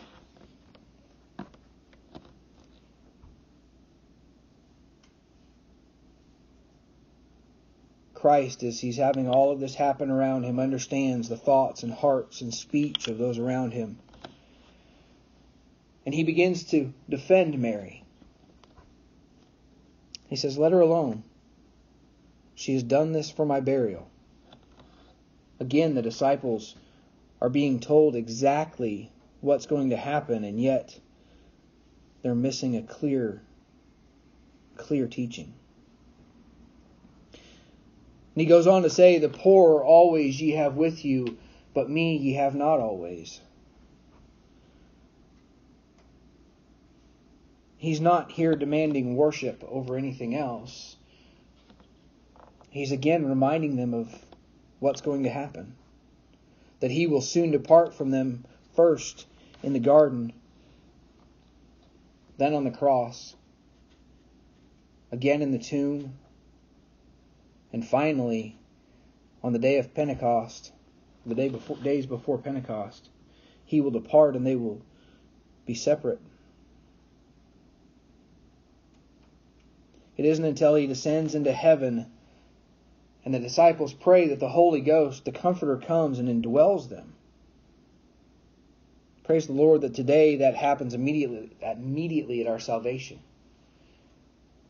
Christ, 8.30 8.62
as 8.62 8.80
he's 8.80 8.96
having 8.96 9.28
all 9.28 9.50
of 9.50 9.60
this 9.60 9.74
happen 9.74 10.10
around 10.10 10.44
him, 10.44 10.58
understands 10.58 11.28
the 11.28 11.36
thoughts 11.36 11.82
and 11.82 11.92
hearts 11.92 12.40
and 12.40 12.54
speech 12.54 13.08
of 13.08 13.18
those 13.18 13.38
around 13.38 13.72
him 13.72 13.98
and 16.06 16.14
he 16.14 16.24
begins 16.24 16.64
to 16.64 16.92
defend 17.08 17.58
Mary. 17.58 18.02
He 20.28 20.36
says, 20.36 20.58
Let 20.58 20.72
her 20.72 20.80
alone. 20.80 21.22
She 22.54 22.74
has 22.74 22.82
done 22.82 23.12
this 23.12 23.30
for 23.30 23.46
my 23.46 23.60
burial. 23.60 24.08
Again, 25.58 25.94
the 25.94 26.02
disciples 26.02 26.74
are 27.40 27.48
being 27.48 27.80
told 27.80 28.16
exactly 28.16 29.10
what's 29.40 29.66
going 29.66 29.90
to 29.90 29.96
happen, 29.96 30.44
and 30.44 30.60
yet 30.60 30.98
they're 32.22 32.34
missing 32.34 32.76
a 32.76 32.82
clear, 32.82 33.42
clear 34.76 35.06
teaching. 35.06 35.54
He 38.40 38.46
goes 38.46 38.66
on 38.66 38.84
to 38.84 38.88
say, 38.88 39.18
The 39.18 39.28
poor 39.28 39.84
always 39.84 40.40
ye 40.40 40.52
have 40.52 40.74
with 40.74 41.04
you, 41.04 41.36
but 41.74 41.90
me 41.90 42.16
ye 42.16 42.32
have 42.32 42.54
not 42.54 42.80
always. 42.80 43.38
He's 47.76 48.00
not 48.00 48.32
here 48.32 48.56
demanding 48.56 49.14
worship 49.14 49.62
over 49.68 49.94
anything 49.94 50.34
else. 50.34 50.96
He's 52.70 52.92
again 52.92 53.26
reminding 53.26 53.76
them 53.76 53.92
of 53.92 54.24
what's 54.78 55.02
going 55.02 55.24
to 55.24 55.30
happen. 55.30 55.74
That 56.80 56.90
he 56.90 57.06
will 57.06 57.20
soon 57.20 57.50
depart 57.50 57.92
from 57.92 58.10
them 58.10 58.46
first 58.74 59.26
in 59.62 59.74
the 59.74 59.80
garden, 59.80 60.32
then 62.38 62.54
on 62.54 62.64
the 62.64 62.70
cross, 62.70 63.36
again 65.12 65.42
in 65.42 65.52
the 65.52 65.58
tomb, 65.58 66.14
and 67.72 67.86
finally 67.86 68.56
on 69.42 69.52
the 69.52 69.58
day 69.58 69.78
of 69.78 69.94
Pentecost, 69.94 70.72
the 71.24 71.34
day 71.34 71.48
before, 71.48 71.76
days 71.76 72.06
before 72.06 72.38
Pentecost, 72.38 73.08
he 73.64 73.80
will 73.80 73.90
depart 73.90 74.36
and 74.36 74.46
they 74.46 74.56
will 74.56 74.82
be 75.66 75.74
separate. 75.74 76.20
It 80.16 80.24
isn't 80.24 80.44
until 80.44 80.74
he 80.74 80.86
descends 80.86 81.34
into 81.34 81.52
heaven 81.52 82.06
and 83.24 83.34
the 83.34 83.38
disciples 83.38 83.92
pray 83.92 84.28
that 84.28 84.40
the 84.40 84.48
Holy 84.48 84.80
Ghost, 84.80 85.24
the 85.24 85.32
Comforter, 85.32 85.76
comes 85.76 86.18
and 86.18 86.28
indwells 86.28 86.88
them. 86.88 87.14
Praise 89.24 89.46
the 89.46 89.52
Lord 89.52 89.82
that 89.82 89.94
today 89.94 90.36
that 90.36 90.56
happens 90.56 90.94
immediately, 90.94 91.50
immediately 91.62 92.40
at 92.40 92.46
our 92.46 92.58
salvation. 92.58 93.20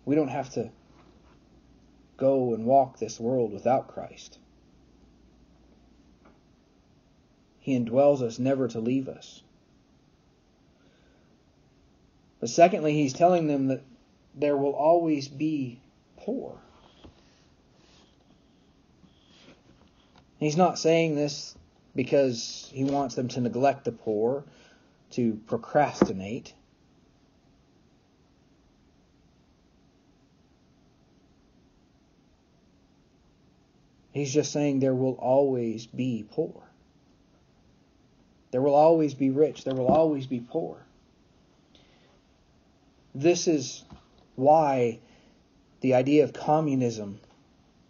We 0.05 0.17
don't 0.17 0.29
have 0.29 0.51
to 0.51 0.71
go 2.21 2.55
and 2.55 2.65
walk 2.65 2.99
this 2.99 3.19
world 3.19 3.53
without 3.53 3.89
Christ. 3.89 4.39
He 7.59 7.79
indwells 7.79 8.23
us 8.23 8.39
never 8.39 8.69
to 8.69 8.79
leave 8.79 9.09
us. 9.09 9.43
But 12.39 12.51
secondly, 12.51 12.93
he's 12.93 13.13
telling 13.13 13.49
them 13.49 13.69
that 13.69 13.83
there 14.35 14.57
will 14.57 14.75
always 14.75 15.29
be 15.29 15.81
poor. 16.17 16.59
He's 20.39 20.57
not 20.57 20.79
saying 20.79 21.17
this 21.17 21.55
because 21.95 22.71
he 22.73 22.85
wants 22.85 23.15
them 23.15 23.29
to 23.29 23.41
neglect 23.41 23.85
the 23.85 23.93
poor, 23.93 24.45
to 25.11 25.39
procrastinate. 25.47 26.55
He's 34.21 34.35
just 34.35 34.53
saying 34.53 34.81
there 34.81 34.95
will 34.95 35.15
always 35.15 35.87
be 35.87 36.27
poor. 36.31 36.53
There 38.51 38.61
will 38.61 38.75
always 38.75 39.15
be 39.15 39.31
rich. 39.31 39.65
There 39.65 39.75
will 39.75 39.87
always 39.87 40.27
be 40.27 40.41
poor. 40.41 40.77
This 43.15 43.49
is 43.49 43.83
why 44.37 44.99
the 45.81 45.95
idea 45.95 46.25
of 46.25 46.35
communism, 46.35 47.19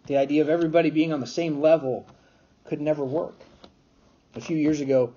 the 0.07 0.15
idea 0.15 0.41
of 0.41 0.47
everybody 0.47 0.89
being 0.89 1.11
on 1.11 1.19
the 1.19 1.27
same 1.27 1.59
level, 1.59 2.07
could 2.63 2.79
never 2.79 3.03
work. 3.03 3.35
A 4.33 4.39
few 4.39 4.55
years 4.55 4.79
ago, 4.79 5.13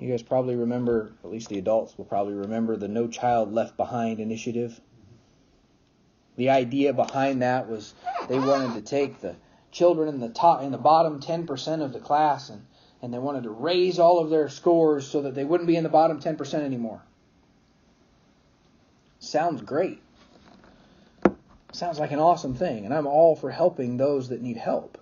you 0.00 0.10
guys 0.10 0.24
probably 0.24 0.56
remember, 0.56 1.12
at 1.22 1.30
least 1.30 1.48
the 1.48 1.58
adults 1.58 1.96
will 1.96 2.06
probably 2.06 2.34
remember, 2.34 2.76
the 2.76 2.88
No 2.88 3.06
Child 3.06 3.52
Left 3.52 3.76
Behind 3.76 4.18
initiative. 4.18 4.80
The 6.34 6.50
idea 6.50 6.92
behind 6.92 7.40
that 7.42 7.68
was 7.68 7.94
they 8.28 8.40
wanted 8.40 8.74
to 8.74 8.80
take 8.80 9.20
the 9.20 9.36
children 9.70 10.08
in 10.08 10.20
the 10.20 10.28
top 10.28 10.62
in 10.62 10.72
the 10.72 10.78
bottom 10.78 11.20
10% 11.20 11.82
of 11.82 11.92
the 11.92 12.00
class 12.00 12.48
and 12.48 12.66
and 13.02 13.14
they 13.14 13.18
wanted 13.18 13.44
to 13.44 13.50
raise 13.50 13.98
all 13.98 14.18
of 14.18 14.30
their 14.30 14.48
scores 14.48 15.06
so 15.06 15.22
that 15.22 15.34
they 15.34 15.44
wouldn't 15.44 15.66
be 15.66 15.76
in 15.76 15.84
the 15.84 15.88
bottom 15.88 16.20
10% 16.20 16.54
anymore. 16.54 17.02
Sounds 19.18 19.62
great. 19.62 20.02
Sounds 21.72 21.98
like 21.98 22.12
an 22.12 22.18
awesome 22.18 22.54
thing, 22.54 22.84
and 22.84 22.92
I'm 22.92 23.06
all 23.06 23.36
for 23.36 23.50
helping 23.50 23.96
those 23.96 24.28
that 24.28 24.42
need 24.42 24.56
help. 24.56 24.98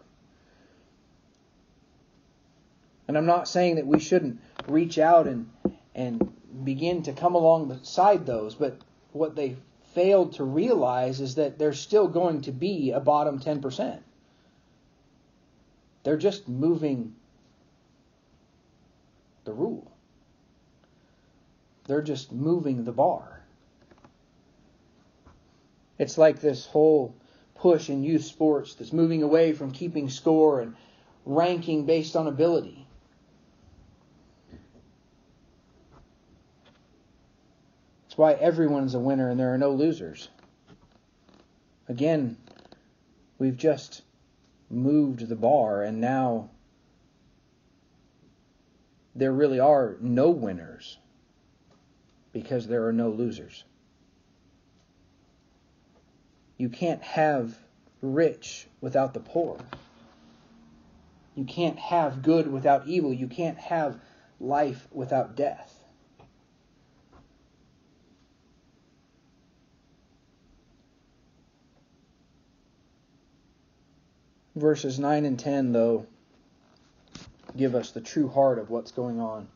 And 3.07 3.17
I'm 3.17 3.27
not 3.27 3.49
saying 3.49 3.77
that 3.77 3.87
we 3.87 3.99
shouldn't 3.99 4.41
reach 4.67 4.99
out 4.99 5.27
and 5.27 5.51
and 5.95 6.33
begin 6.65 7.03
to 7.05 7.13
come 7.13 7.35
alongside 7.35 8.27
those, 8.27 8.55
but 8.55 8.79
what 9.13 9.35
they 9.35 9.57
failed 9.95 10.35
to 10.35 10.45
realize 10.45 11.21
is 11.21 11.35
that 11.37 11.59
there's 11.59 11.81
still 11.81 12.07
going 12.07 12.43
to 12.43 12.53
be 12.53 12.93
a 12.93 13.01
bottom 13.01 13.41
10%. 13.41 13.99
They're 16.09 16.17
just 16.17 16.49
moving 16.49 17.15
the 19.45 19.53
rule. 19.53 19.93
They're 21.87 22.01
just 22.01 22.33
moving 22.33 22.85
the 22.85 22.93
bar. 22.93 23.43
It's 25.99 26.17
like 26.17 26.41
this 26.41 26.65
whole 26.65 27.15
push 27.57 27.91
in 27.91 28.05
youth 28.05 28.25
sports 28.25 28.75
that's 28.75 28.91
moving 28.91 29.23
away 29.23 29.53
from 29.53 29.71
keeping 29.71 30.09
score 30.09 30.63
and 30.63 30.75
ranking 31.27 31.85
based 31.85 32.17
on 32.17 32.27
ability. 32.27 32.87
That's 38.07 38.17
why 38.17 38.33
everyone's 38.33 38.95
a 38.95 38.99
winner 38.99 39.29
and 39.29 39.39
there 39.39 39.53
are 39.53 39.59
no 39.59 39.73
losers. 39.73 40.31
Again, 41.87 42.39
we've 43.39 43.59
just 43.59 44.01
moved 44.71 45.29
the 45.29 45.37
bar, 45.37 45.83
and 45.83 46.01
now 46.01 46.51
there 49.15 49.33
really 49.33 49.59
are 49.61 49.97
no 50.01 50.31
winners 50.31 50.99
because 52.33 52.67
there 52.67 52.87
are 52.87 52.93
no 52.93 53.11
losers. 53.11 53.65
You 56.57 56.69
can't 56.69 57.03
have 57.03 57.57
rich 58.03 58.67
without 58.81 59.15
the 59.15 59.21
poor. 59.21 59.59
You 61.35 61.45
can't 61.45 61.79
have 61.79 62.23
good 62.23 62.51
without 62.51 62.87
evil. 62.89 63.13
You 63.13 63.29
can't 63.29 63.59
have 63.59 64.01
life 64.41 64.89
without 64.93 65.37
death. 65.37 65.78
Verses 74.59 74.99
9 74.99 75.25
and 75.25 75.39
10, 75.39 75.73
though, 75.73 76.05
give 77.57 77.77
us 77.77 77.93
the 77.93 78.01
true 78.01 78.29
heart 78.29 78.59
of 78.59 78.71
what's 78.71 78.91
going 78.91 79.21
on. 79.21 79.47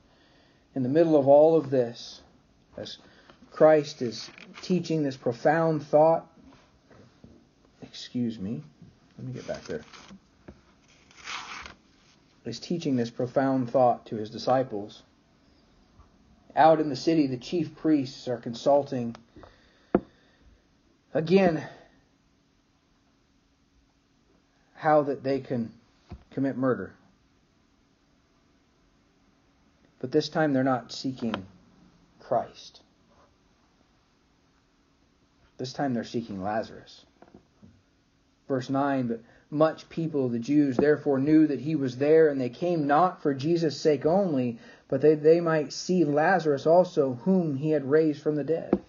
In 0.77 0.85
the 0.85 0.89
middle 0.89 1.17
of 1.17 1.27
all 1.27 1.57
of 1.57 1.71
this, 1.71 2.21
as 2.77 2.99
Christ 3.51 4.01
is 4.01 4.31
teaching 4.63 5.03
this 5.03 5.17
profound 5.17 5.83
thought, 5.83 6.31
excuse 7.83 8.39
me, 8.39 8.63
let 9.19 9.27
me 9.27 9.33
get 9.33 9.47
back 9.49 9.65
there. 9.65 9.83
Is 12.45 12.61
teaching 12.61 12.95
this 12.95 13.11
profound 13.11 13.71
thought 13.71 14.07
to 14.07 14.17
his 14.17 14.31
disciples. 14.31 15.03
Out 16.55 16.81
in 16.81 16.89
the 16.89 16.97
city, 16.97 17.27
the 17.27 17.37
chief 17.37 17.75
priests 17.75 18.29
are 18.29 18.37
consulting 18.37 19.17
again 21.13 21.67
how 24.83 25.01
that 25.03 25.23
they 25.23 25.39
can 25.39 25.71
commit 26.33 26.57
murder. 26.57 26.93
But 30.01 30.11
this 30.11 30.29
time 30.29 30.53
they're 30.53 30.65
not 30.65 30.91
seeking 30.91 31.47
Christ. 32.19 32.81
This 35.57 35.73
time 35.73 35.95
they're 35.95 36.03
seeking 36.03 36.43
Lazarus. 36.43 37.07
Verse 38.49 38.69
9 38.69 39.07
But 39.07 39.21
much 39.51 39.89
people 39.89 40.29
the 40.29 40.41
Jews 40.41 40.77
therefore 40.77 41.21
knew 41.21 41.47
that 41.47 41.61
he 41.61 41.77
was 41.77 41.99
there, 41.99 42.29
and 42.29 42.41
they 42.41 42.49
came 42.49 42.89
not 42.89 43.23
for 43.23 43.33
Jesus' 43.35 43.81
sake 43.81 44.05
only, 44.05 44.59
but 44.89 45.01
that 45.03 45.23
they 45.23 45.41
might 45.41 45.73
see 45.73 46.05
Lazarus 46.05 46.67
also, 46.67 47.21
whom 47.23 47.55
he 47.55 47.71
had 47.71 47.89
raised 47.89 48.21
from 48.21 48.35
the 48.35 48.43
dead. 48.43 48.82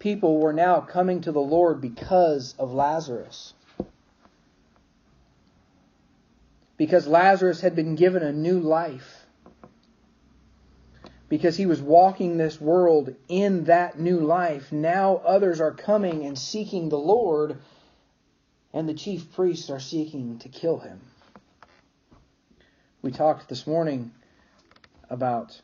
People 0.00 0.38
were 0.38 0.52
now 0.52 0.80
coming 0.80 1.20
to 1.20 1.30
the 1.30 1.40
Lord 1.40 1.80
because 1.80 2.56
of 2.58 2.72
Lazarus. 2.72 3.52
Because 6.76 7.06
Lazarus 7.06 7.60
had 7.60 7.76
been 7.76 7.94
given 7.94 8.22
a 8.22 8.32
new 8.32 8.58
life. 8.58 9.26
Because 11.28 11.56
he 11.56 11.66
was 11.66 11.80
walking 11.80 12.38
this 12.38 12.60
world 12.60 13.14
in 13.28 13.64
that 13.64 14.00
new 14.00 14.18
life. 14.18 14.72
Now 14.72 15.18
others 15.18 15.60
are 15.60 15.70
coming 15.70 16.24
and 16.24 16.36
seeking 16.36 16.88
the 16.88 16.98
Lord, 16.98 17.58
and 18.72 18.88
the 18.88 18.94
chief 18.94 19.30
priests 19.32 19.70
are 19.70 19.78
seeking 19.78 20.38
to 20.38 20.48
kill 20.48 20.78
him. 20.78 21.00
We 23.02 23.12
talked 23.12 23.48
this 23.48 23.66
morning 23.66 24.12
about 25.10 25.60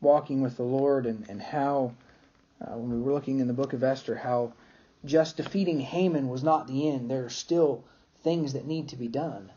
walking 0.00 0.40
with 0.40 0.56
the 0.56 0.62
Lord 0.62 1.06
and, 1.06 1.28
and 1.28 1.40
how, 1.40 1.94
uh, 2.60 2.76
when 2.76 2.90
we 2.90 3.00
were 3.00 3.12
looking 3.12 3.40
in 3.40 3.46
the 3.46 3.52
book 3.52 3.72
of 3.72 3.82
Esther, 3.82 4.14
how 4.14 4.52
just 5.04 5.36
defeating 5.36 5.80
Haman 5.80 6.28
was 6.28 6.42
not 6.42 6.66
the 6.66 6.88
end. 6.88 7.10
There 7.10 7.24
are 7.24 7.30
still 7.30 7.84
things 8.22 8.52
that 8.52 8.66
need 8.66 8.88
to 8.88 8.96
be 8.96 9.08
done. 9.08 9.50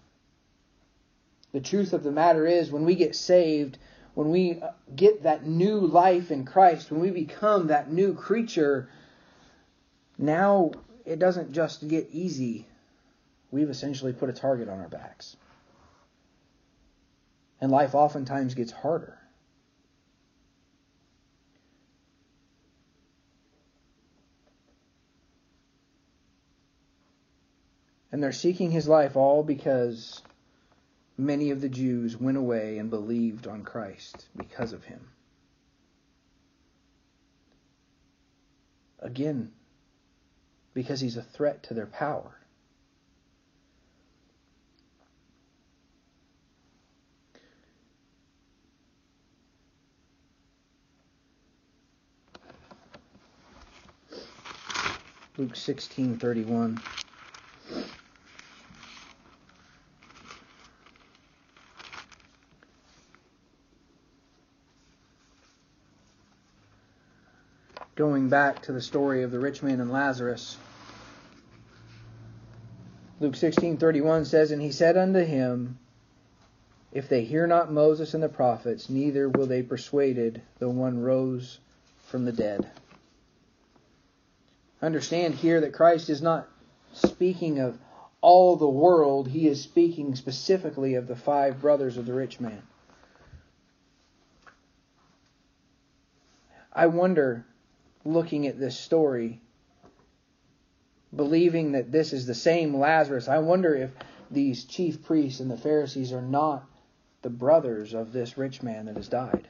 The 1.51 1.60
truth 1.60 1.93
of 1.93 2.04
the 2.04 2.12
matter 2.12 2.45
is, 2.47 2.71
when 2.71 2.86
we 2.86 2.95
get 2.95 3.15
saved, 3.15 3.77
when 4.13 4.30
we 4.30 4.62
uh, 4.62 4.71
get 4.95 5.23
that 5.23 5.45
new 5.45 5.80
life 5.80 6.32
in 6.32 6.45
Christ, 6.45 6.91
when 6.91 7.01
we 7.01 7.12
become 7.12 7.67
that 7.67 7.91
new 7.91 8.13
creature, 8.13 8.89
now 10.17 10.71
it 11.06 11.19
doesn't 11.19 11.51
just 11.51 11.88
get 11.88 12.10
easy. 12.12 12.67
We've 13.51 13.69
essentially 13.69 14.13
put 14.13 14.30
a 14.30 14.34
target 14.34 14.69
on 14.69 14.80
our 14.80 14.88
backs. 14.88 15.36
And 17.60 17.71
life 17.71 17.93
oftentimes 17.93 18.56
gets 18.56 18.71
harder. 18.71 19.17
And 28.12 28.21
they're 28.21 28.32
seeking 28.32 28.71
his 28.71 28.88
life 28.88 29.15
all 29.15 29.43
because 29.43 30.21
many 31.17 31.52
of 31.52 31.62
the 31.62 31.69
Jews 31.69 32.19
went 32.19 32.38
away 32.38 32.78
and 32.78 32.89
believed 32.89 33.47
on 33.47 33.63
Christ 33.63 34.28
because 34.36 34.74
of 34.74 34.84
him. 34.84 35.08
Again, 39.00 39.52
because 40.74 41.00
he's 41.00 41.17
a 41.17 41.24
threat 41.24 41.63
to 41.63 41.74
their 41.74 41.88
power. 41.88 42.36
Luke 55.38 55.56
16:31 55.56 57.00
going 68.01 68.29
back 68.29 68.63
to 68.63 68.71
the 68.71 68.81
story 68.81 69.21
of 69.21 69.29
the 69.29 69.37
rich 69.37 69.61
man 69.61 69.79
and 69.79 69.91
Lazarus, 69.91 70.57
Luke 73.19 73.35
16:31 73.35 74.25
says, 74.25 74.49
"And 74.49 74.59
he 74.59 74.71
said 74.71 74.97
unto 74.97 75.19
him, 75.19 75.77
If 76.91 77.07
they 77.07 77.23
hear 77.23 77.45
not 77.45 77.71
Moses 77.71 78.15
and 78.15 78.23
the 78.23 78.27
prophets, 78.27 78.89
neither 78.89 79.29
will 79.29 79.45
they 79.45 79.61
be 79.61 79.67
persuaded, 79.67 80.41
though 80.57 80.71
one 80.71 81.03
rose 81.03 81.59
from 81.99 82.25
the 82.25 82.31
dead." 82.31 82.71
Understand 84.81 85.35
here 85.35 85.61
that 85.61 85.71
Christ 85.71 86.09
is 86.09 86.23
not 86.23 86.49
speaking 86.93 87.59
of 87.59 87.77
all 88.19 88.55
the 88.55 88.67
world, 88.67 89.27
he 89.27 89.47
is 89.47 89.61
speaking 89.61 90.15
specifically 90.15 90.95
of 90.95 91.05
the 91.05 91.15
five 91.15 91.61
brothers 91.61 91.97
of 91.97 92.07
the 92.07 92.13
rich 92.13 92.39
man. 92.39 92.63
I 96.73 96.87
wonder, 96.87 97.45
looking 98.03 98.47
at 98.47 98.59
this 98.59 98.77
story, 98.79 99.41
believing 101.15 101.73
that 101.73 101.91
this 101.91 102.13
is 102.13 102.25
the 102.25 102.35
same 102.35 102.75
Lazarus, 102.75 103.27
I 103.27 103.39
wonder 103.39 103.75
if 103.75 103.91
these 104.29 104.63
chief 104.63 105.03
priests 105.03 105.39
and 105.39 105.51
the 105.51 105.57
Pharisees 105.57 106.13
are 106.13 106.21
not 106.21 106.65
the 107.21 107.29
brothers 107.29 107.93
of 107.93 108.13
this 108.13 108.37
rich 108.37 108.63
man 108.63 108.85
that 108.85 108.95
has 108.95 109.07
died. 109.07 109.47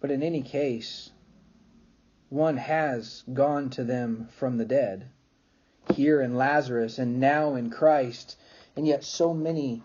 But 0.00 0.10
in 0.10 0.22
any 0.22 0.42
case, 0.42 1.10
one 2.28 2.56
has 2.56 3.24
gone 3.32 3.70
to 3.70 3.84
them 3.84 4.28
from 4.30 4.56
the 4.56 4.64
dead, 4.64 5.10
here 5.94 6.20
in 6.20 6.36
Lazarus 6.36 6.98
and 6.98 7.20
now 7.20 7.54
in 7.54 7.70
Christ, 7.70 8.36
and 8.76 8.86
yet 8.86 9.04
so 9.04 9.34
many 9.34 9.82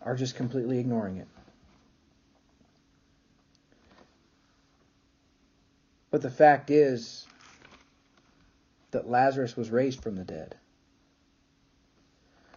are 0.00 0.14
just 0.14 0.34
completely 0.34 0.78
ignoring 0.78 1.16
it. 1.16 1.28
But 6.14 6.22
the 6.22 6.30
fact 6.30 6.70
is 6.70 7.26
that 8.92 9.10
Lazarus 9.10 9.56
was 9.56 9.72
raised 9.72 10.00
from 10.00 10.14
the 10.14 10.22
dead. 10.22 10.54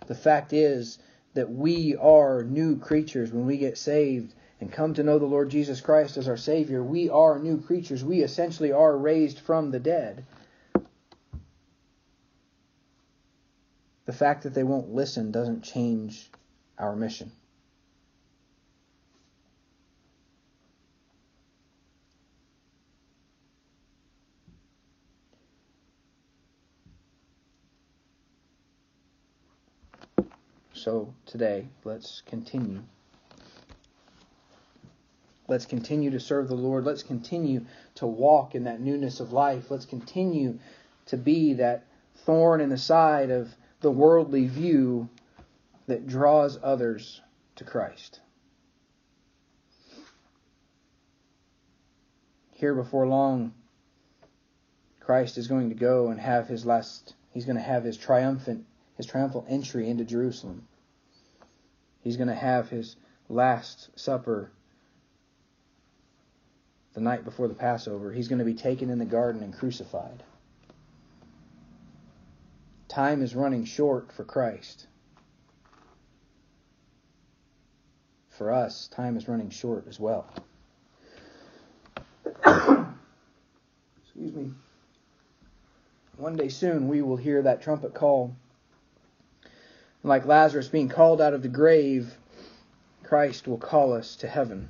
The 0.06 0.14
fact 0.14 0.54
is 0.54 1.00
that 1.34 1.52
we 1.52 1.96
are 1.96 2.44
new 2.44 2.78
creatures 2.78 3.32
when 3.32 3.48
we 3.48 3.58
get 3.58 3.80
saved 3.80 4.36
and 4.62 4.72
come 4.72 4.94
to 4.94 5.02
know 5.02 5.18
the 5.18 5.26
Lord 5.26 5.50
Jesus 5.50 5.82
Christ 5.82 6.18
as 6.18 6.28
our 6.28 6.38
Savior. 6.38 6.84
We 6.84 7.10
are 7.10 7.40
new 7.40 7.60
creatures. 7.60 8.06
We 8.06 8.22
essentially 8.22 8.72
are 8.72 8.96
raised 8.96 9.40
from 9.40 9.72
the 9.72 9.80
dead. 9.80 10.24
The 14.06 14.14
fact 14.14 14.44
that 14.44 14.54
they 14.54 14.64
won't 14.64 14.94
listen 14.94 15.32
doesn't 15.32 15.64
change 15.64 16.30
our 16.78 16.96
mission. 16.96 17.32
So 30.78 31.12
today, 31.26 31.68
let's 31.84 32.22
continue. 32.28 32.84
Let's 35.48 35.66
continue 35.66 36.12
to 36.12 36.20
serve 36.20 36.50
the 36.50 36.56
Lord. 36.56 36.86
Let's 36.86 37.02
continue 37.02 37.66
to 37.96 38.06
walk 38.06 38.54
in 38.54 38.66
that 38.66 38.80
newness 38.80 39.20
of 39.20 39.34
life. 39.34 39.72
Let's 39.72 39.86
continue 39.86 40.60
to 41.08 41.18
be 41.18 41.54
that 41.54 41.86
thorn 42.26 42.62
in 42.62 42.70
the 42.70 42.78
side 42.78 43.32
of 43.32 43.56
the 43.82 43.90
worldly 43.90 44.46
view 44.46 45.10
that 45.88 46.08
draws 46.08 46.60
others 46.62 47.22
to 47.56 47.64
Christ. 47.64 48.20
Here 52.52 52.76
before 52.76 53.08
long, 53.08 53.54
Christ 55.00 55.40
is 55.40 55.48
going 55.48 55.70
to 55.70 55.76
go 55.76 56.10
and 56.10 56.20
have 56.20 56.48
his 56.48 56.66
last, 56.66 57.16
he's 57.32 57.46
going 57.46 57.58
to 57.58 57.64
have 57.64 57.84
his 57.84 57.98
triumphant 57.98 58.66
his 58.98 59.06
triumphal 59.06 59.46
entry 59.48 59.88
into 59.88 60.04
Jerusalem. 60.04 60.68
He's 62.02 62.18
going 62.18 62.30
to 62.30 62.36
have 62.36 62.70
his 62.70 62.96
last 63.30 63.90
supper 63.96 64.52
the 66.94 67.02
night 67.02 67.24
before 67.24 67.48
the 67.48 67.54
Passover. 67.54 68.12
He's 68.12 68.28
going 68.28 68.40
to 68.40 68.46
be 68.46 68.56
taken 68.56 68.90
in 68.90 68.98
the 68.98 69.06
garden 69.06 69.44
and 69.44 69.54
crucified. 69.54 70.24
Time 72.88 73.22
is 73.22 73.36
running 73.36 73.66
short 73.66 74.12
for 74.12 74.24
Christ. 74.24 74.88
For 78.30 78.52
us, 78.52 78.88
time 78.88 79.16
is 79.18 79.28
running 79.28 79.52
short 79.52 79.86
as 79.88 80.00
well. 80.00 80.28
Excuse 82.46 84.34
me. 84.34 84.54
One 86.18 86.36
day 86.36 86.50
soon 86.50 86.88
we 86.88 87.04
will 87.04 87.18
hear 87.18 87.44
that 87.44 87.62
trumpet 87.62 87.94
call 87.94 88.36
like 90.04 90.26
Lazarus 90.26 90.68
being 90.68 90.90
called 90.90 91.22
out 91.22 91.34
of 91.34 91.42
the 91.42 91.48
grave, 91.48 92.18
Christ 93.04 93.48
will 93.48 93.58
call 93.58 93.94
us 93.94 94.16
to 94.18 94.28
heaven. 94.28 94.70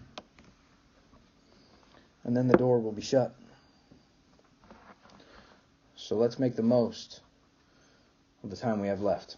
And 2.24 2.36
then 2.36 2.48
the 2.48 2.58
door 2.58 2.80
will 2.80 2.92
be 2.92 3.02
shut. 3.02 3.34
So 5.96 6.16
let's 6.16 6.40
make 6.40 6.56
the 6.56 6.64
most 6.64 7.22
of 8.44 8.50
the 8.50 8.56
time 8.56 8.80
we 8.80 8.88
have 8.88 9.02
left. 9.02 9.26